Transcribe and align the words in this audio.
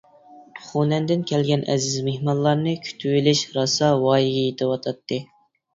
خۇنەندىن 0.69 1.25
كەلگەن 1.33 1.67
ئەزىز 1.73 1.99
مېھمانلارنى 2.09 2.75
كۈتۈۋېلىش 2.89 3.47
راسا 3.61 3.95
ۋايىگە 4.09 4.45
يېتىۋاتاتتى. 4.51 5.25